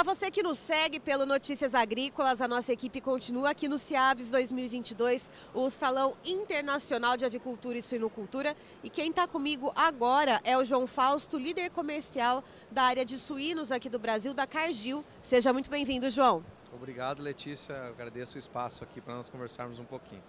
Olá, 0.00 0.14
você 0.14 0.30
que 0.30 0.42
nos 0.42 0.58
segue 0.58 0.98
pelo 0.98 1.26
Notícias 1.26 1.74
Agrícolas. 1.74 2.40
A 2.40 2.48
nossa 2.48 2.72
equipe 2.72 3.02
continua 3.02 3.50
aqui 3.50 3.68
no 3.68 3.78
Ciaves 3.78 4.30
2022, 4.30 5.30
o 5.52 5.68
Salão 5.68 6.16
Internacional 6.24 7.18
de 7.18 7.26
Avicultura 7.26 7.76
e 7.76 7.82
Suinocultura. 7.82 8.56
E 8.82 8.88
quem 8.88 9.10
está 9.10 9.28
comigo 9.28 9.70
agora 9.76 10.40
é 10.42 10.56
o 10.56 10.64
João 10.64 10.86
Fausto, 10.86 11.36
líder 11.36 11.68
comercial 11.68 12.42
da 12.70 12.84
área 12.84 13.04
de 13.04 13.18
suínos 13.18 13.70
aqui 13.70 13.90
do 13.90 13.98
Brasil, 13.98 14.32
da 14.32 14.46
Cargill. 14.46 15.04
Seja 15.20 15.52
muito 15.52 15.68
bem-vindo, 15.68 16.08
João. 16.08 16.42
Obrigado, 16.72 17.22
Letícia. 17.22 17.74
Eu 17.74 17.92
agradeço 17.92 18.36
o 18.36 18.38
espaço 18.38 18.82
aqui 18.82 19.02
para 19.02 19.14
nós 19.14 19.28
conversarmos 19.28 19.78
um 19.78 19.84
pouquinho. 19.84 20.22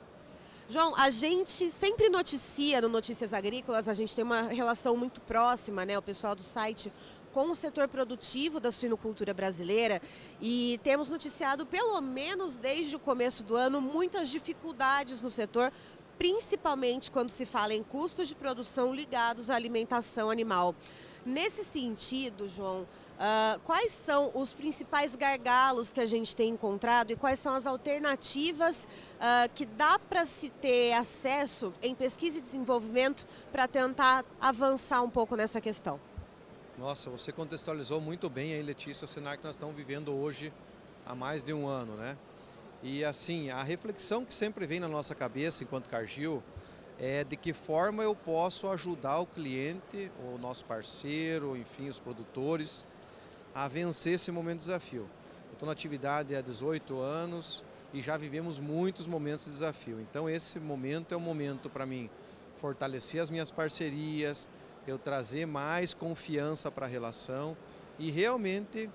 João, 0.67 0.95
a 0.97 1.09
gente 1.09 1.69
sempre 1.71 2.09
noticia 2.09 2.79
no 2.81 2.87
Notícias 2.87 3.33
Agrícolas, 3.33 3.89
a 3.89 3.93
gente 3.93 4.15
tem 4.15 4.23
uma 4.23 4.43
relação 4.43 4.95
muito 4.95 5.19
próxima, 5.19 5.85
né? 5.85 5.97
O 5.97 6.01
pessoal 6.01 6.33
do 6.33 6.43
site 6.43 6.91
com 7.31 7.49
o 7.51 7.55
setor 7.55 7.87
produtivo 7.87 8.59
da 8.59 8.71
suinocultura 8.71 9.33
brasileira 9.33 10.01
e 10.41 10.79
temos 10.83 11.09
noticiado, 11.09 11.65
pelo 11.65 11.99
menos 12.01 12.57
desde 12.57 12.95
o 12.95 12.99
começo 12.99 13.43
do 13.43 13.55
ano, 13.55 13.81
muitas 13.81 14.29
dificuldades 14.29 15.21
no 15.21 15.31
setor, 15.31 15.71
principalmente 16.17 17.09
quando 17.09 17.29
se 17.29 17.45
fala 17.45 17.73
em 17.73 17.83
custos 17.83 18.27
de 18.27 18.35
produção 18.35 18.93
ligados 18.93 19.49
à 19.49 19.55
alimentação 19.55 20.29
animal. 20.29 20.75
Nesse 21.25 21.63
sentido, 21.63 22.49
João, 22.49 22.81
uh, 22.81 23.59
quais 23.63 23.91
são 23.91 24.31
os 24.33 24.53
principais 24.53 25.15
gargalos 25.15 25.91
que 25.91 25.99
a 25.99 26.05
gente 26.05 26.35
tem 26.35 26.49
encontrado 26.49 27.11
e 27.11 27.15
quais 27.15 27.39
são 27.39 27.53
as 27.53 27.67
alternativas 27.67 28.87
uh, 29.15 29.49
que 29.53 29.65
dá 29.65 29.99
para 29.99 30.25
se 30.25 30.49
ter 30.49 30.93
acesso 30.93 31.73
em 31.81 31.93
pesquisa 31.93 32.39
e 32.39 32.41
desenvolvimento 32.41 33.27
para 33.51 33.67
tentar 33.67 34.25
avançar 34.39 35.03
um 35.03 35.09
pouco 35.09 35.35
nessa 35.35 35.61
questão? 35.61 35.99
Nossa, 36.77 37.09
você 37.09 37.31
contextualizou 37.31 37.99
muito 37.99 38.29
bem 38.29 38.53
aí, 38.53 38.61
Letícia, 38.63 39.05
o 39.05 39.07
cenário 39.07 39.39
que 39.39 39.45
nós 39.45 39.55
estamos 39.55 39.75
vivendo 39.75 40.13
hoje 40.13 40.53
há 41.05 41.13
mais 41.13 41.43
de 41.43 41.53
um 41.53 41.67
ano, 41.67 41.95
né? 41.95 42.17
E 42.81 43.03
assim, 43.03 43.49
a 43.49 43.61
reflexão 43.61 44.23
que 44.23 44.33
sempre 44.33 44.65
vem 44.65 44.79
na 44.79 44.87
nossa 44.87 45.13
cabeça 45.13 45.63
enquanto 45.63 45.89
Cargill 45.89 46.41
é 46.97 47.25
de 47.25 47.35
que 47.35 47.51
forma 47.53 48.01
eu 48.01 48.15
posso 48.15 48.69
ajudar 48.69 49.19
o 49.19 49.25
cliente, 49.25 50.09
o 50.33 50.37
nosso 50.37 50.63
parceiro, 50.63 51.57
enfim, 51.57 51.89
os 51.89 51.99
produtores, 51.99 52.85
a 53.53 53.67
vencer 53.67 54.13
esse 54.13 54.31
momento 54.31 54.59
de 54.59 54.65
desafio. 54.65 55.09
Eu 55.49 55.53
estou 55.53 55.65
na 55.65 55.73
atividade 55.73 56.35
há 56.35 56.41
18 56.41 56.99
anos 56.99 57.65
e 57.93 58.01
já 58.01 58.15
vivemos 58.15 58.59
muitos 58.59 59.05
momentos 59.05 59.45
de 59.45 59.51
desafio. 59.51 59.99
Então 59.99 60.29
esse 60.29 60.57
momento 60.57 61.13
é 61.13 61.17
um 61.17 61.21
momento 61.21 61.69
para 61.69 61.85
mim 61.85 62.09
fortalecer 62.55 63.21
as 63.21 63.29
minhas 63.29 63.51
parcerias, 63.51 64.47
eu 64.87 64.97
trazer 64.97 65.45
mais 65.45 65.93
confiança 65.93 66.71
para 66.71 66.85
a 66.85 66.89
relação 66.89 67.55
e 67.99 68.09
realmente 68.09 68.89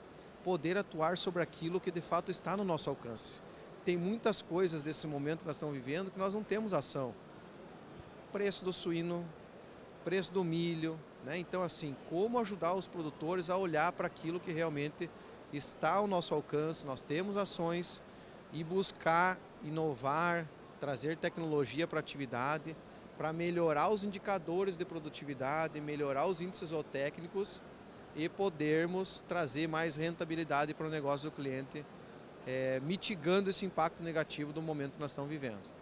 poder 0.44 0.76
atuar 0.76 1.18
sobre 1.18 1.42
aquilo 1.42 1.80
que 1.80 1.90
de 1.90 2.00
fato 2.00 2.30
está 2.30 2.56
no 2.56 2.64
nosso 2.64 2.90
alcance. 2.90 3.40
Tem 3.84 3.96
muitas 3.96 4.42
coisas 4.42 4.82
desse 4.82 5.06
momento 5.06 5.40
que 5.40 5.46
nós 5.46 5.56
estamos 5.56 5.74
vivendo 5.74 6.10
que 6.10 6.18
nós 6.18 6.34
não 6.34 6.42
temos 6.42 6.74
ação. 6.74 7.14
Preço 8.32 8.64
do 8.64 8.72
suíno, 8.72 9.24
preço 10.04 10.32
do 10.32 10.42
milho, 10.44 10.98
né? 11.24 11.38
Então 11.38 11.62
assim, 11.62 11.96
como 12.10 12.38
ajudar 12.40 12.74
os 12.74 12.88
produtores 12.88 13.48
a 13.50 13.56
olhar 13.56 13.92
para 13.92 14.06
aquilo 14.06 14.40
que 14.40 14.52
realmente 14.52 15.08
está 15.52 15.94
ao 15.94 16.06
nosso 16.06 16.34
alcance, 16.34 16.84
nós 16.84 17.02
temos 17.02 17.36
ações 17.36 18.02
e 18.52 18.62
buscar 18.62 19.38
inovar, 19.64 20.48
trazer 20.78 21.16
tecnologia 21.16 21.86
para 21.86 21.98
a 21.98 22.00
atividade 22.00 22.76
para 23.16 23.32
melhorar 23.32 23.88
os 23.88 24.04
indicadores 24.04 24.76
de 24.76 24.84
produtividade, 24.84 25.80
melhorar 25.80 26.26
os 26.26 26.40
índices 26.40 26.68
zootécnicos 26.68 27.60
e 28.14 28.28
podermos 28.28 29.24
trazer 29.28 29.66
mais 29.66 29.96
rentabilidade 29.96 30.74
para 30.74 30.86
o 30.86 30.90
negócio 30.90 31.30
do 31.30 31.34
cliente, 31.34 31.84
é, 32.46 32.80
mitigando 32.80 33.50
esse 33.50 33.64
impacto 33.64 34.02
negativo 34.02 34.52
do 34.52 34.62
momento 34.62 34.94
que 34.94 35.00
nós 35.00 35.10
estamos 35.10 35.30
vivendo. 35.30 35.72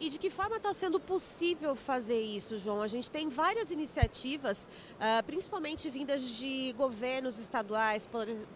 E 0.00 0.10
de 0.10 0.18
que 0.18 0.28
forma 0.28 0.56
está 0.56 0.74
sendo 0.74 0.98
possível 0.98 1.76
fazer 1.76 2.20
isso, 2.20 2.58
João? 2.58 2.82
A 2.82 2.88
gente 2.88 3.10
tem 3.10 3.28
várias 3.28 3.70
iniciativas, 3.70 4.68
uh, 4.96 5.22
principalmente 5.24 5.88
vindas 5.88 6.36
de 6.36 6.74
governos 6.76 7.38
estaduais, 7.38 8.06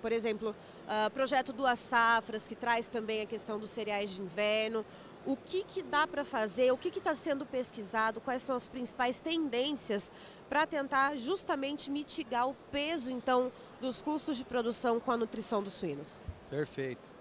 por, 0.03 0.13
exemplo, 0.13 0.51
uh, 0.51 1.11
projeto 1.11 1.53
Duas 1.53 1.79
Safras, 1.79 2.49
que 2.49 2.57
traz 2.57 2.89
também 2.89 3.23
a 3.23 3.27
questão 3.27 3.59
dos 3.59 3.71
cereais 3.71 4.11
de 4.11 4.21
inverno. 4.21 4.85
O 5.27 5.37
que, 5.37 5.65
que 5.65 5.83
dá 5.83 6.07
para 6.07 6.25
fazer? 6.25 6.73
O 6.73 6.79
que 6.79 6.89
está 6.89 7.15
sendo 7.15 7.45
pesquisado? 7.45 8.21
Quais 8.21 8.43
são 8.43 8.57
as 8.57 8.67
principais 8.67 9.21
tendências 9.21 10.11
para 10.49 10.67
tentar 10.67 11.17
justamente 11.17 11.91
mitigar 11.91 12.49
o 12.49 12.55
peso, 12.73 13.11
então, 13.11 13.53
dos 13.81 14.01
custos 14.01 14.37
de 14.37 14.45
produção 14.45 14.99
com 14.99 15.13
a 15.13 15.17
nutrição 15.17 15.63
dos 15.63 15.75
suínos? 15.75 16.15
Perfeito. 16.49 17.13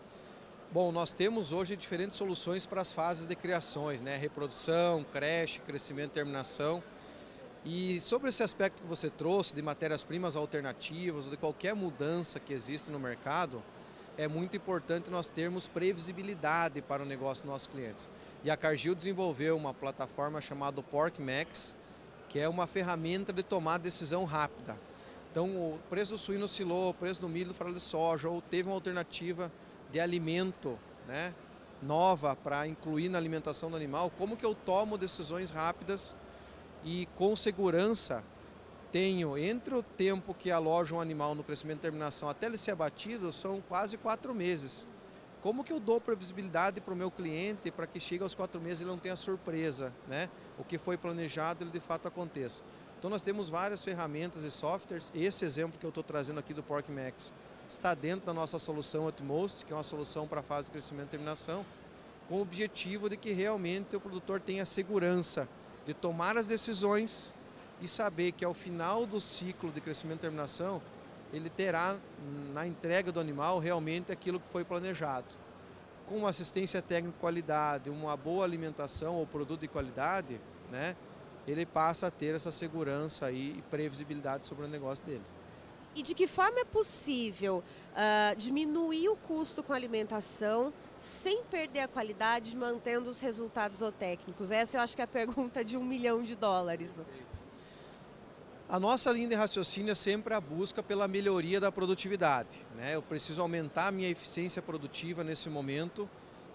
Bom, 0.71 0.91
nós 0.91 1.13
temos 1.13 1.51
hoje 1.51 1.75
diferentes 1.75 2.17
soluções 2.17 2.65
para 2.65 2.81
as 2.81 2.91
fases 2.91 3.25
de 3.25 3.35
criações, 3.35 4.01
né? 4.01 4.17
Reprodução, 4.17 5.05
creche, 5.11 5.59
crescimento 5.61 6.11
terminação. 6.11 6.83
E 7.65 7.99
sobre 7.99 8.29
esse 8.29 8.43
aspecto 8.43 8.81
que 8.81 8.87
você 8.87 9.09
trouxe 9.09 9.53
de 9.53 9.61
matérias-primas 9.61 10.35
alternativas 10.35 11.25
ou 11.25 11.31
de 11.31 11.37
qualquer 11.37 11.73
mudança 11.73 12.39
que 12.39 12.53
existe 12.53 12.89
no 12.89 12.99
mercado, 12.99 13.63
é 14.17 14.27
muito 14.27 14.57
importante 14.57 15.11
nós 15.11 15.29
termos 15.29 15.67
previsibilidade 15.67 16.81
para 16.81 17.03
o 17.03 17.05
negócio 17.05 17.43
dos 17.43 17.51
nossos 17.51 17.67
clientes. 17.67 18.09
E 18.43 18.49
a 18.49 18.57
Cargill 18.57 18.95
desenvolveu 18.95 19.55
uma 19.55 19.73
plataforma 19.73 20.41
chamada 20.41 20.81
PorkMax, 20.81 21.75
que 22.27 22.39
é 22.39 22.49
uma 22.49 22.65
ferramenta 22.65 23.31
de 23.31 23.43
tomar 23.43 23.77
decisão 23.77 24.25
rápida. 24.25 24.75
Então, 25.31 25.49
o 25.49 25.79
preço 25.89 26.13
do 26.13 26.17
suíno 26.17 26.45
oscilou, 26.45 26.89
o 26.89 26.93
preço 26.93 27.21
do 27.21 27.29
milho 27.29 27.49
do 27.49 27.53
farelo 27.53 27.75
de 27.75 27.81
soja, 27.81 28.27
ou 28.27 28.41
teve 28.41 28.67
uma 28.67 28.75
alternativa 28.75 29.51
de 29.91 29.99
alimento 29.99 30.79
né, 31.07 31.33
nova 31.81 32.35
para 32.35 32.67
incluir 32.67 33.09
na 33.09 33.17
alimentação 33.17 33.69
do 33.69 33.75
animal, 33.75 34.11
como 34.17 34.35
que 34.35 34.45
eu 34.45 34.55
tomo 34.55 34.97
decisões 34.97 35.51
rápidas 35.51 36.15
e 36.83 37.07
com 37.15 37.35
segurança 37.35 38.23
tenho 38.97 39.37
entre 39.37 39.75
o 39.75 39.83
tempo 39.83 40.33
que 40.33 40.49
aloja 40.49 40.95
um 40.95 40.99
animal 40.99 41.35
no 41.35 41.43
crescimento 41.43 41.77
e 41.77 41.81
terminação 41.81 42.27
até 42.27 42.47
ele 42.47 42.57
ser 42.57 42.71
abatido, 42.71 43.31
são 43.31 43.61
quase 43.61 43.95
quatro 43.95 44.33
meses. 44.33 44.87
Como 45.39 45.63
que 45.63 45.71
eu 45.71 45.79
dou 45.79 46.01
previsibilidade 46.01 46.81
para 46.81 46.95
o 46.95 46.97
meu 46.97 47.11
cliente 47.11 47.69
para 47.69 47.85
que 47.85 47.99
chegue 47.99 48.23
aos 48.23 48.33
quatro 48.33 48.59
meses 48.59 48.81
ele 48.81 48.89
não 48.89 48.97
tenha 48.97 49.15
surpresa, 49.15 49.93
né? 50.07 50.31
O 50.57 50.63
que 50.63 50.79
foi 50.79 50.97
planejado 50.97 51.63
ele 51.63 51.69
de 51.69 51.79
fato 51.79 52.07
aconteça. 52.07 52.63
Então 52.97 53.07
nós 53.07 53.21
temos 53.21 53.49
várias 53.49 53.83
ferramentas 53.83 54.41
e 54.41 54.49
softwares. 54.49 55.11
Esse 55.13 55.45
exemplo 55.45 55.79
que 55.79 55.85
eu 55.85 55.89
estou 55.89 56.03
trazendo 56.03 56.39
aqui 56.39 56.51
do 56.51 56.63
PorkMax 56.63 57.31
está 57.69 57.93
dentro 57.93 58.25
da 58.25 58.33
nossa 58.33 58.57
solução 58.57 59.05
Utmost, 59.05 59.63
que 59.63 59.73
é 59.73 59.75
uma 59.75 59.83
solução 59.83 60.27
para 60.27 60.39
a 60.39 60.43
fase 60.43 60.69
de 60.69 60.71
crescimento 60.71 61.09
e 61.09 61.11
terminação, 61.11 61.63
com 62.27 62.37
o 62.37 62.41
objetivo 62.41 63.07
de 63.07 63.15
que 63.15 63.31
realmente 63.31 63.95
o 63.95 64.01
produtor 64.01 64.41
tenha 64.41 64.65
segurança 64.65 65.47
de 65.85 65.93
tomar 65.93 66.35
as 66.35 66.47
decisões 66.47 67.31
e 67.81 67.87
saber 67.87 68.31
que 68.31 68.43
ao 68.43 68.53
final 68.53 69.05
do 69.05 69.21
ciclo 69.21 69.71
de 69.71 69.79
crescimento 69.81 70.19
e 70.19 70.21
terminação, 70.21 70.81
ele 71.31 71.49
terá 71.49 71.99
na 72.53 72.65
entrega 72.65 73.11
do 73.11 73.19
animal 73.19 73.59
realmente 73.59 74.11
aquilo 74.11 74.39
que 74.39 74.49
foi 74.49 74.63
planejado. 74.63 75.35
Com 76.07 76.17
uma 76.17 76.29
assistência 76.29 76.81
técnica 76.81 77.15
de 77.15 77.19
qualidade, 77.19 77.89
uma 77.89 78.15
boa 78.15 78.45
alimentação 78.45 79.15
ou 79.15 79.27
produto 79.27 79.61
de 79.61 79.67
qualidade, 79.67 80.39
né, 80.71 80.95
ele 81.45 81.65
passa 81.65 82.07
a 82.07 82.11
ter 82.11 82.35
essa 82.35 82.51
segurança 82.51 83.31
e 83.31 83.63
previsibilidade 83.69 84.45
sobre 84.45 84.65
o 84.65 84.67
negócio 84.67 85.05
dele. 85.05 85.23
E 85.95 86.03
de 86.03 86.13
que 86.13 86.27
forma 86.27 86.59
é 86.59 86.65
possível 86.65 87.63
uh, 87.93 88.35
diminuir 88.35 89.09
o 89.09 89.15
custo 89.15 89.63
com 89.63 89.73
a 89.73 89.75
alimentação 89.75 90.71
sem 90.99 91.43
perder 91.45 91.81
a 91.81 91.87
qualidade, 91.87 92.55
mantendo 92.55 93.09
os 93.09 93.19
resultados 93.19 93.79
zootécnicos? 93.79 94.51
Essa 94.51 94.77
eu 94.77 94.81
acho 94.81 94.95
que 94.95 95.01
é 95.01 95.05
a 95.05 95.07
pergunta 95.07 95.63
de 95.65 95.75
um 95.75 95.83
milhão 95.83 96.23
de 96.23 96.35
dólares. 96.35 96.93
Né? 96.95 97.03
A 98.69 98.81
nossa 98.81 99.09
linha 99.13 99.29
de 99.29 99.35
raciocínio 99.35 99.93
é 99.93 99.95
sempre 99.95 100.33
a 100.33 100.41
busca 100.41 100.83
pela 100.83 101.07
melhoria 101.07 101.57
da 101.57 101.71
produtividade. 101.71 102.57
Né? 102.75 102.95
Eu 102.95 103.01
preciso 103.01 103.41
aumentar 103.41 103.87
a 103.87 103.91
minha 103.91 104.09
eficiência 104.09 104.61
produtiva 104.61 105.23
nesse 105.23 105.49
momento, 105.49 106.09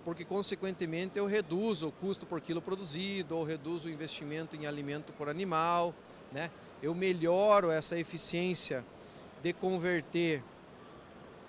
porque 0.04 0.22
consequentemente 0.22 1.18
eu 1.18 1.24
reduzo 1.24 1.88
o 1.88 1.92
custo 1.92 2.26
por 2.26 2.38
quilo 2.38 2.60
produzido, 2.60 3.34
ou 3.34 3.44
reduzo 3.44 3.88
o 3.88 3.90
investimento 3.90 4.54
em 4.54 4.66
alimento 4.66 5.10
por 5.14 5.26
animal, 5.26 5.94
né? 6.30 6.50
eu 6.82 6.94
melhoro 6.94 7.70
essa 7.70 7.98
eficiência 7.98 8.84
de 9.42 9.54
converter 9.54 10.44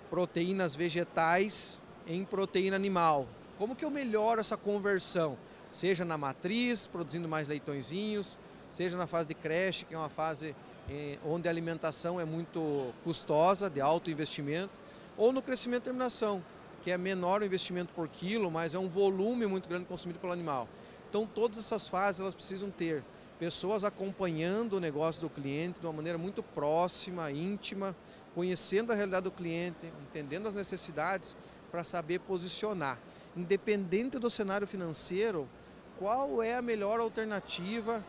proteínas 0.08 0.74
vegetais 0.74 1.82
em 2.06 2.24
proteína 2.24 2.74
animal. 2.74 3.28
Como 3.58 3.76
que 3.76 3.84
eu 3.84 3.90
melhoro 3.90 4.40
essa 4.40 4.56
conversão? 4.56 5.36
Seja 5.68 6.06
na 6.06 6.16
matriz, 6.16 6.86
produzindo 6.86 7.28
mais 7.28 7.48
leitõezinhos, 7.48 8.38
seja 8.74 8.96
na 8.96 9.06
fase 9.06 9.28
de 9.28 9.34
creche, 9.34 9.84
que 9.84 9.94
é 9.94 9.98
uma 9.98 10.08
fase 10.08 10.54
eh, 10.90 11.16
onde 11.24 11.46
a 11.46 11.50
alimentação 11.50 12.20
é 12.20 12.24
muito 12.24 12.92
custosa, 13.04 13.70
de 13.70 13.80
alto 13.80 14.10
investimento, 14.10 14.80
ou 15.16 15.32
no 15.32 15.40
crescimento 15.40 15.82
e 15.82 15.84
terminação, 15.84 16.44
que 16.82 16.90
é 16.90 16.98
menor 16.98 17.40
o 17.40 17.44
investimento 17.44 17.92
por 17.94 18.08
quilo, 18.08 18.50
mas 18.50 18.74
é 18.74 18.78
um 18.78 18.88
volume 18.88 19.46
muito 19.46 19.68
grande 19.68 19.84
consumido 19.84 20.18
pelo 20.18 20.32
animal. 20.32 20.68
Então 21.08 21.24
todas 21.24 21.56
essas 21.56 21.86
fases 21.86 22.20
elas 22.20 22.34
precisam 22.34 22.68
ter 22.68 23.04
pessoas 23.38 23.84
acompanhando 23.84 24.74
o 24.74 24.80
negócio 24.80 25.20
do 25.20 25.30
cliente 25.30 25.78
de 25.78 25.86
uma 25.86 25.92
maneira 25.92 26.18
muito 26.18 26.42
próxima, 26.42 27.30
íntima, 27.30 27.94
conhecendo 28.34 28.92
a 28.92 28.96
realidade 28.96 29.22
do 29.22 29.30
cliente, 29.30 29.86
entendendo 30.02 30.48
as 30.48 30.56
necessidades 30.56 31.36
para 31.70 31.84
saber 31.84 32.18
posicionar. 32.18 32.98
Independente 33.36 34.18
do 34.18 34.28
cenário 34.28 34.66
financeiro, 34.66 35.48
qual 35.96 36.42
é 36.42 36.56
a 36.56 36.62
melhor 36.62 36.98
alternativa 36.98 38.04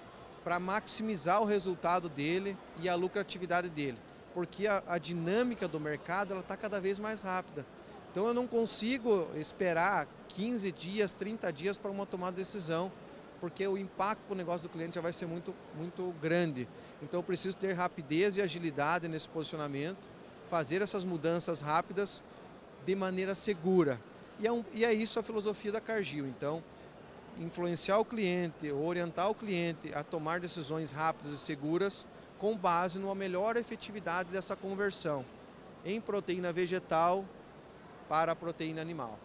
para 0.46 0.60
maximizar 0.60 1.42
o 1.42 1.46
resultado 1.46 2.08
dele 2.08 2.56
e 2.80 2.88
a 2.88 2.96
lucratividade 2.96 3.68
dele. 3.68 3.98
Porque 4.34 4.68
a, 4.68 4.82
a 4.88 4.98
dinâmica 4.98 5.68
do 5.68 5.80
mercado 5.80 6.40
está 6.40 6.56
cada 6.56 6.80
vez 6.80 7.00
mais 7.00 7.22
rápida. 7.22 7.66
Então 8.12 8.26
eu 8.26 8.34
não 8.34 8.48
consigo 8.48 9.28
esperar 9.36 10.08
15 10.30 10.72
dias, 10.72 11.14
30 11.14 11.52
dias 11.52 11.78
para 11.78 11.92
uma 11.92 12.06
tomada 12.06 12.38
de 12.38 12.44
decisão 12.44 12.92
porque 13.40 13.68
o 13.68 13.78
impacto 13.78 14.22
para 14.24 14.34
o 14.34 14.38
negócio 14.38 14.68
do 14.68 14.72
cliente 14.72 14.96
já 14.96 15.02
vai 15.02 15.14
ser 15.14 15.26
muito, 15.26 15.54
muito 15.78 16.14
grande. 16.22 16.68
Então 17.02 17.20
eu 17.20 17.24
preciso 17.24 17.56
ter 17.58 17.74
rapidez 17.74 18.38
e 18.38 18.42
agilidade 18.42 19.08
nesse 19.08 19.30
posicionamento, 19.30 20.10
fazer 20.50 20.82
essas 20.82 21.06
mudanças 21.06 21.62
rápidas 21.62 22.24
de 22.86 22.96
maneira 22.96 23.36
segura. 23.36 24.00
E 24.40 24.48
é, 24.48 24.52
um, 24.52 24.64
e 24.74 24.84
é 24.84 24.94
isso 24.94 25.20
a 25.20 25.24
filosofia 25.24 25.72
da 25.72 25.82
Cargill. 25.82 26.28
Então, 26.28 26.64
influenciar 27.40 28.00
o 28.00 28.06
cliente, 28.06 28.72
orientar 28.72 29.30
o 29.30 29.36
cliente 29.36 29.94
a 29.94 30.04
tomar 30.04 30.40
decisões 30.40 30.92
rápidas 30.92 31.34
e 31.34 31.38
seguras 31.38 32.06
com 32.38 32.58
base 32.58 33.00
numa 33.00 33.16
melhor 33.16 33.58
efetividade 33.58 34.30
dessa 34.30 34.56
conversão 34.56 35.26
em 35.84 36.02
proteína 36.02 36.52
vegetal 36.52 37.26
para 38.10 38.32
a 38.32 38.36
proteína 38.36 38.82
animal. 38.82 39.18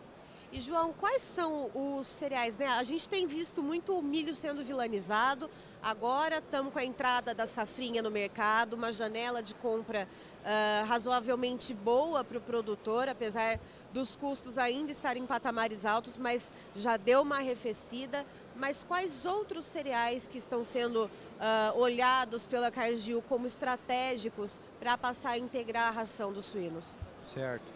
E 0.52 0.58
João, 0.58 0.92
quais 0.92 1.22
são 1.22 1.70
os 1.72 2.08
cereais? 2.08 2.58
Né? 2.58 2.66
A 2.66 2.82
gente 2.82 3.08
tem 3.08 3.24
visto 3.24 3.62
muito 3.62 3.96
o 3.96 4.02
milho 4.02 4.34
sendo 4.34 4.64
vilanizado. 4.64 5.48
Agora 5.80 6.38
estamos 6.38 6.72
com 6.72 6.78
a 6.78 6.84
entrada 6.84 7.32
da 7.32 7.46
safrinha 7.46 8.02
no 8.02 8.10
mercado, 8.10 8.74
uma 8.74 8.92
janela 8.92 9.42
de 9.42 9.54
compra 9.54 10.08
uh, 10.40 10.86
razoavelmente 10.86 11.72
boa 11.72 12.24
para 12.24 12.38
o 12.38 12.40
produtor, 12.40 13.08
apesar 13.08 13.60
dos 13.92 14.16
custos 14.16 14.58
ainda 14.58 14.92
estarem 14.92 15.22
em 15.22 15.26
patamares 15.26 15.84
altos, 15.84 16.16
mas 16.16 16.54
já 16.75 16.96
deu 16.96 17.22
uma 17.22 17.37
arrefecida. 17.37 18.25
Mas 18.56 18.84
quais 18.84 19.25
outros 19.25 19.66
cereais 19.66 20.28
que 20.28 20.37
estão 20.37 20.62
sendo 20.62 21.04
uh, 21.04 21.78
olhados 21.78 22.44
pela 22.44 22.70
Cargill 22.70 23.22
como 23.22 23.46
estratégicos 23.46 24.60
para 24.78 24.98
passar 24.98 25.31
a 25.31 25.38
integrar 25.38 25.88
a 25.88 25.90
ração 25.90 26.32
dos 26.32 26.46
suínos? 26.46 26.84
Certo. 27.22 27.72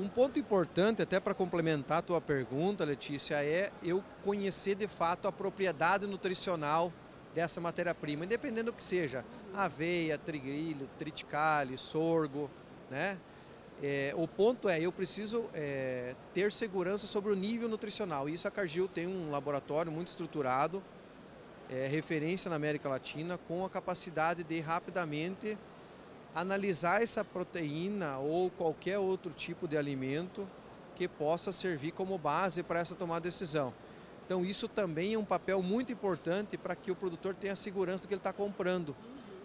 Um 0.00 0.08
ponto 0.08 0.38
importante, 0.38 1.02
até 1.02 1.20
para 1.20 1.34
complementar 1.34 1.98
a 1.98 2.02
tua 2.02 2.20
pergunta, 2.20 2.84
Letícia, 2.84 3.44
é 3.44 3.70
eu 3.82 4.02
conhecer 4.24 4.74
de 4.74 4.88
fato 4.88 5.28
a 5.28 5.32
propriedade 5.32 6.06
nutricional 6.06 6.92
dessa 7.34 7.60
matéria-prima, 7.60 8.24
independendo 8.24 8.72
do 8.72 8.76
que 8.76 8.82
seja, 8.84 9.24
aveia, 9.54 10.18
trigrilho, 10.18 10.88
triticale, 10.98 11.76
sorgo, 11.76 12.50
né? 12.90 13.18
É, 13.80 14.12
o 14.16 14.26
ponto 14.26 14.68
é, 14.68 14.80
eu 14.80 14.92
preciso 14.92 15.44
é, 15.54 16.14
ter 16.34 16.52
segurança 16.52 17.06
sobre 17.06 17.32
o 17.32 17.34
nível 17.34 17.68
nutricional. 17.68 18.28
Isso 18.28 18.46
a 18.46 18.50
Cargill 18.50 18.88
tem 18.88 19.06
um 19.06 19.30
laboratório 19.30 19.90
muito 19.90 20.08
estruturado, 20.08 20.82
é, 21.70 21.86
referência 21.86 22.48
na 22.48 22.56
América 22.56 22.88
Latina, 22.88 23.38
com 23.38 23.64
a 23.64 23.70
capacidade 23.70 24.44
de 24.44 24.60
rapidamente 24.60 25.56
analisar 26.34 27.02
essa 27.02 27.24
proteína 27.24 28.18
ou 28.18 28.50
qualquer 28.50 28.98
outro 28.98 29.32
tipo 29.32 29.68
de 29.68 29.76
alimento 29.76 30.48
que 30.94 31.08
possa 31.08 31.52
servir 31.52 31.92
como 31.92 32.16
base 32.18 32.62
para 32.62 32.80
essa 32.80 32.94
tomada 32.94 33.22
de 33.22 33.28
decisão. 33.28 33.72
Então 34.24 34.44
isso 34.44 34.68
também 34.68 35.14
é 35.14 35.18
um 35.18 35.24
papel 35.24 35.62
muito 35.62 35.92
importante 35.92 36.56
para 36.56 36.74
que 36.76 36.90
o 36.90 36.96
produtor 36.96 37.34
tenha 37.34 37.56
segurança 37.56 38.02
do 38.02 38.08
que 38.08 38.14
ele 38.14 38.20
está 38.20 38.32
comprando. 38.32 38.94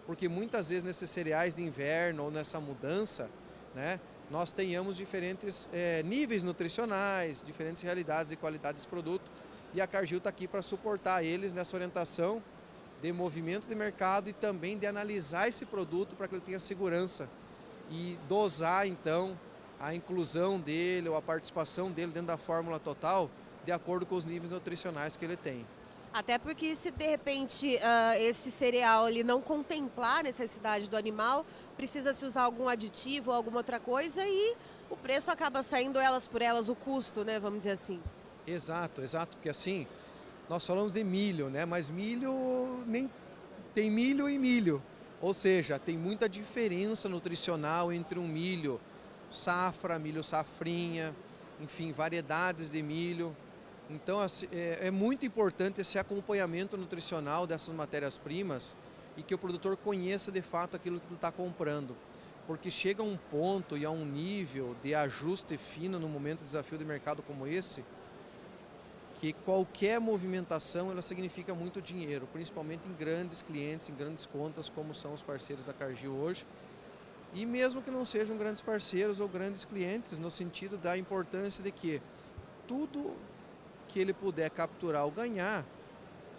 Porque 0.06 0.28
muitas 0.28 0.70
vezes 0.70 0.84
nesses 0.84 1.10
cereais 1.10 1.54
de 1.54 1.62
inverno 1.62 2.24
ou 2.24 2.30
nessa 2.30 2.58
mudança, 2.58 3.28
né, 3.74 4.00
nós 4.30 4.52
tenhamos 4.52 4.96
diferentes 4.96 5.68
é, 5.72 6.02
níveis 6.02 6.42
nutricionais, 6.42 7.42
diferentes 7.42 7.82
realidades 7.82 8.30
e 8.30 8.36
qualidade 8.36 8.76
desse 8.76 8.88
produto. 8.88 9.30
E 9.74 9.80
a 9.80 9.86
Cargill 9.86 10.18
está 10.18 10.30
aqui 10.30 10.46
para 10.46 10.62
suportar 10.62 11.24
eles 11.24 11.52
nessa 11.52 11.76
orientação 11.76 12.42
de 13.00 13.12
movimento 13.12 13.66
de 13.66 13.74
mercado 13.74 14.28
e 14.28 14.32
também 14.32 14.76
de 14.76 14.86
analisar 14.86 15.48
esse 15.48 15.64
produto 15.64 16.16
para 16.16 16.26
que 16.26 16.34
ele 16.34 16.42
tenha 16.42 16.58
segurança 16.58 17.28
e 17.90 18.18
dosar 18.28 18.86
então 18.86 19.38
a 19.80 19.94
inclusão 19.94 20.58
dele 20.58 21.08
ou 21.08 21.16
a 21.16 21.22
participação 21.22 21.90
dele 21.90 22.12
dentro 22.12 22.28
da 22.28 22.36
fórmula 22.36 22.78
total 22.78 23.30
de 23.64 23.72
acordo 23.72 24.04
com 24.04 24.16
os 24.16 24.24
níveis 24.24 24.50
nutricionais 24.50 25.16
que 25.16 25.24
ele 25.24 25.36
tem. 25.36 25.66
Até 26.18 26.36
porque 26.36 26.74
se 26.74 26.90
de 26.90 27.06
repente 27.06 27.76
uh, 27.76 28.18
esse 28.18 28.50
cereal 28.50 29.08
ele 29.08 29.22
não 29.22 29.40
contemplar 29.40 30.18
a 30.18 30.22
necessidade 30.24 30.90
do 30.90 30.96
animal, 30.96 31.46
precisa 31.76 32.12
se 32.12 32.24
usar 32.24 32.42
algum 32.42 32.68
aditivo 32.68 33.30
ou 33.30 33.36
alguma 33.36 33.58
outra 33.58 33.78
coisa 33.78 34.26
e 34.26 34.56
o 34.90 34.96
preço 34.96 35.30
acaba 35.30 35.62
saindo 35.62 35.96
elas 35.96 36.26
por 36.26 36.42
elas, 36.42 36.68
o 36.68 36.74
custo, 36.74 37.24
né, 37.24 37.38
vamos 37.38 37.60
dizer 37.60 37.70
assim. 37.70 38.00
Exato, 38.44 39.00
exato, 39.00 39.36
porque 39.36 39.48
assim, 39.48 39.86
nós 40.48 40.66
falamos 40.66 40.92
de 40.92 41.04
milho, 41.04 41.48
né? 41.50 41.64
Mas 41.64 41.88
milho 41.88 42.82
nem 42.84 43.08
tem 43.72 43.88
milho 43.88 44.28
e 44.28 44.40
milho. 44.40 44.82
Ou 45.20 45.32
seja, 45.32 45.78
tem 45.78 45.96
muita 45.96 46.28
diferença 46.28 47.08
nutricional 47.08 47.92
entre 47.92 48.18
um 48.18 48.26
milho 48.26 48.80
safra, 49.30 50.00
milho 50.00 50.24
safrinha, 50.24 51.14
enfim, 51.60 51.92
variedades 51.92 52.68
de 52.70 52.82
milho. 52.82 53.36
Então 53.90 54.20
assim, 54.20 54.46
é, 54.52 54.88
é 54.88 54.90
muito 54.90 55.24
importante 55.24 55.80
esse 55.80 55.98
acompanhamento 55.98 56.76
nutricional 56.76 57.46
dessas 57.46 57.74
matérias-primas 57.74 58.76
e 59.16 59.22
que 59.22 59.34
o 59.34 59.38
produtor 59.38 59.76
conheça 59.76 60.30
de 60.30 60.42
fato 60.42 60.76
aquilo 60.76 61.00
que 61.00 61.06
ele 61.06 61.14
está 61.14 61.32
comprando. 61.32 61.96
Porque 62.46 62.70
chega 62.70 63.02
a 63.02 63.04
um 63.04 63.16
ponto 63.16 63.76
e 63.76 63.84
a 63.84 63.90
um 63.90 64.04
nível 64.04 64.74
de 64.82 64.94
ajuste 64.94 65.58
fino 65.58 65.98
no 65.98 66.08
momento 66.08 66.38
de 66.38 66.44
desafio 66.44 66.78
de 66.78 66.84
mercado 66.84 67.22
como 67.22 67.46
esse, 67.46 67.84
que 69.16 69.32
qualquer 69.32 70.00
movimentação 70.00 70.90
ela 70.90 71.02
significa 71.02 71.52
muito 71.54 71.82
dinheiro, 71.82 72.28
principalmente 72.32 72.88
em 72.88 72.94
grandes 72.94 73.42
clientes, 73.42 73.88
em 73.88 73.94
grandes 73.94 74.24
contas, 74.24 74.68
como 74.68 74.94
são 74.94 75.12
os 75.12 75.20
parceiros 75.20 75.64
da 75.64 75.72
Cargill 75.72 76.14
hoje. 76.14 76.46
E 77.34 77.44
mesmo 77.44 77.82
que 77.82 77.90
não 77.90 78.06
sejam 78.06 78.38
grandes 78.38 78.62
parceiros 78.62 79.20
ou 79.20 79.28
grandes 79.28 79.64
clientes, 79.64 80.18
no 80.18 80.30
sentido 80.30 80.78
da 80.78 80.96
importância 80.96 81.62
de 81.62 81.70
que 81.70 82.00
tudo 82.66 83.16
que 83.88 83.98
ele 83.98 84.12
puder 84.12 84.50
capturar 84.50 85.04
ou 85.04 85.10
ganhar 85.10 85.64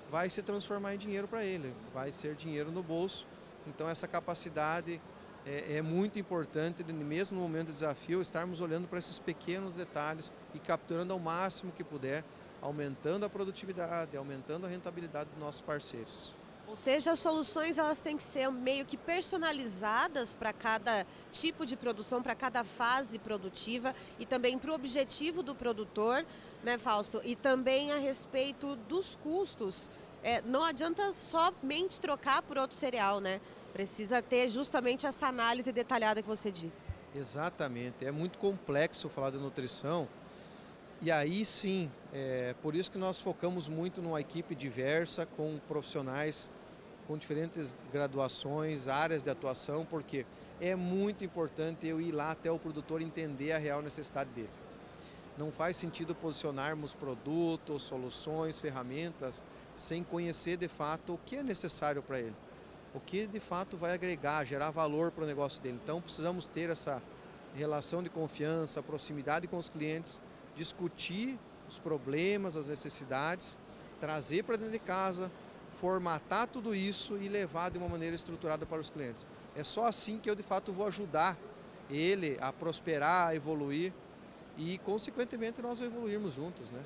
vai 0.10 0.30
se 0.30 0.42
transformar 0.42 0.96
em 0.96 0.98
dinheiro 0.98 1.28
para 1.28 1.44
ele, 1.44 1.74
vai 1.94 2.12
ser 2.12 2.36
dinheiro 2.36 2.72
no 2.72 2.82
bolso. 2.82 3.28
Então 3.68 3.88
essa 3.88 4.08
capacidade 4.08 5.02
é, 5.46 5.78
é, 5.78 5.82
muito 5.82 6.18
importante, 6.18 6.84
mesmo 6.84 7.38
no 7.38 7.44
momento 7.44 7.68
de 7.68 7.74
desafio, 7.74 8.22
estarmos 8.22 8.62
olhando 8.62 8.88
para 8.88 9.00
esses 9.00 9.20
pequenos 9.20 9.76
detalhes 9.76 10.32
e 10.54 10.60
capturando 10.60 11.14
ao 11.14 11.20
máximo 11.20 11.72
que 11.72 11.84
puder 11.84 12.24
aumentando 12.62 13.26
a 13.26 13.30
produtividade, 13.30 14.18
aumentando 14.18 14.66
a 14.66 14.70
rentabilidade 14.70 15.30
dos 15.30 15.40
nossos 15.40 15.62
parceiros. 15.62 16.34
Ou 16.70 16.76
seja, 16.76 17.14
as 17.14 17.20
soluções 17.20 17.80
elas 17.80 18.00
têm 18.00 18.16
que 18.16 18.24
ser 18.24 18.52
meio 18.52 18.86
que 18.86 18.96
personalizadas 18.96 20.36
para 20.36 20.54
cada 20.54 21.06
tipo 21.32 21.66
de 21.66 21.76
produção, 21.76 22.22
para 22.22 22.36
cada 22.36 22.64
fase 22.64 23.18
produtiva 23.18 23.96
e 24.20 24.26
também 24.26 24.56
para 24.60 24.70
o 24.70 24.76
objetivo 24.76 25.42
do 25.42 25.56
produtor, 25.56 26.24
né, 26.64 26.78
Fausto? 26.78 27.22
E 27.26 27.36
também 27.36 27.92
a 27.92 27.98
respeito 27.98 28.76
dos 28.76 29.18
custos. 29.24 29.90
É, 30.22 30.44
não 30.44 30.64
adianta 30.64 31.12
somente 31.12 32.00
trocar 32.00 32.44
por 32.44 32.56
outro 32.60 32.78
cereal, 32.78 33.20
né? 33.20 33.42
Precisa 33.74 34.22
ter 34.22 34.48
justamente 34.48 35.08
essa 35.08 35.26
análise 35.26 35.72
detalhada 35.72 36.22
que 36.22 36.28
você 36.28 36.52
disse. 36.52 36.78
Exatamente. 37.16 38.06
É 38.06 38.12
muito 38.12 38.38
complexo 38.38 39.10
falar 39.10 39.32
de 39.32 39.38
nutrição 39.40 40.08
e 41.02 41.10
aí 41.12 41.46
sim, 41.46 41.90
é 42.12 42.54
por 42.62 42.76
isso 42.76 42.92
que 42.92 42.98
nós 42.98 43.22
focamos 43.22 43.70
muito 43.70 44.02
numa 44.02 44.20
equipe 44.20 44.54
diversa, 44.54 45.26
com 45.26 45.58
profissionais 45.66 46.52
com 47.10 47.18
diferentes 47.18 47.76
graduações, 47.92 48.88
áreas 48.88 49.24
de 49.24 49.32
atuação, 49.32 49.84
porque 49.84 50.28
é 50.62 50.76
muito 50.76 51.26
importante 51.26 51.88
eu 51.88 52.00
ir 52.00 52.12
lá 52.12 52.30
até 52.30 52.52
o 52.52 52.60
produtor 52.60 53.02
entender 53.02 53.52
a 53.52 53.58
real 53.58 53.82
necessidade 53.82 54.30
dele. 54.30 54.50
Não 55.36 55.52
faz 55.52 55.76
sentido 55.76 56.14
posicionarmos 56.14 56.94
produtos, 56.94 57.82
soluções, 57.82 58.60
ferramentas 58.60 59.44
sem 59.76 60.04
conhecer 60.04 60.56
de 60.56 60.68
fato 60.68 61.16
o 61.16 61.20
que 61.26 61.38
é 61.38 61.42
necessário 61.42 62.04
para 62.04 62.20
ele, 62.20 62.36
o 62.94 63.00
que 63.00 63.26
de 63.26 63.40
fato 63.40 63.76
vai 63.76 63.92
agregar, 63.92 64.46
gerar 64.46 64.70
valor 64.70 65.10
para 65.10 65.24
o 65.24 65.28
negócio 65.28 65.64
dele. 65.64 65.80
Então 65.84 66.00
precisamos 66.00 66.48
ter 66.48 66.70
essa 66.70 67.02
relação 67.56 68.04
de 68.04 68.10
confiança, 68.12 68.84
proximidade 68.84 69.48
com 69.48 69.58
os 69.58 69.68
clientes 69.68 70.22
discutir 70.56 71.40
os 71.68 71.80
problemas, 71.80 72.56
as 72.56 72.70
necessidades, 72.70 73.58
trazer 74.00 74.44
para 74.44 74.58
dentro 74.58 74.74
de 74.74 74.80
casa, 74.80 75.32
formatar 75.80 76.46
tudo 76.48 76.76
isso 76.76 77.18
e 77.18 77.30
levar 77.30 77.72
de 77.72 77.78
uma 77.78 77.88
maneira 77.88 78.14
estruturada 78.14 78.66
para 78.66 78.82
os 78.82 78.90
clientes. 78.90 79.26
É 79.56 79.64
só 79.64 79.86
assim 79.86 80.20
que 80.20 80.30
eu 80.30 80.36
de 80.36 80.44
fato 80.44 80.74
vou 80.74 80.88
ajudar 80.88 81.38
ele 81.90 82.38
a 82.42 82.52
prosperar, 82.52 83.30
a 83.30 83.36
evoluir 83.36 83.94
e 84.58 84.78
consequentemente 84.80 85.62
nós 85.62 85.80
evoluirmos 85.80 86.34
juntos, 86.34 86.70
né? 86.70 86.82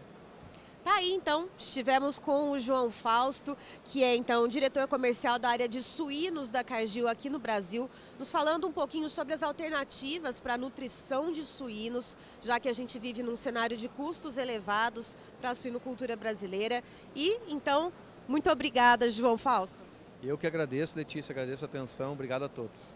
Tá 0.83 0.95
aí 0.95 1.13
então, 1.13 1.49
estivemos 1.57 2.19
com 2.19 2.51
o 2.51 2.59
João 2.59 2.91
Fausto, 2.91 3.57
que 3.85 4.03
é 4.03 4.17
então 4.17 4.49
diretor 4.49 4.85
comercial 4.85 5.39
da 5.39 5.47
área 5.47 5.67
de 5.67 5.81
suínos 5.81 6.49
da 6.49 6.61
Cargill 6.61 7.07
aqui 7.07 7.29
no 7.29 7.39
Brasil, 7.39 7.89
nos 8.19 8.29
falando 8.29 8.67
um 8.67 8.71
pouquinho 8.71 9.09
sobre 9.09 9.33
as 9.33 9.41
alternativas 9.41 10.41
para 10.41 10.55
a 10.55 10.57
nutrição 10.57 11.31
de 11.31 11.43
suínos, 11.45 12.17
já 12.41 12.59
que 12.59 12.67
a 12.67 12.73
gente 12.73 12.99
vive 12.99 13.23
num 13.23 13.37
cenário 13.37 13.77
de 13.77 13.87
custos 13.87 14.35
elevados 14.35 15.15
para 15.39 15.51
a 15.51 15.55
suinocultura 15.55 16.17
brasileira. 16.17 16.83
E 17.15 17.39
então, 17.47 17.93
muito 18.27 18.49
obrigada, 18.49 19.09
João 19.09 19.37
Fausto. 19.37 19.77
Eu 20.21 20.37
que 20.37 20.47
agradeço, 20.47 20.97
Letícia, 20.97 21.33
agradeço 21.33 21.65
a 21.65 21.67
atenção, 21.67 22.13
obrigado 22.13 22.43
a 22.43 22.49
todos. 22.49 22.87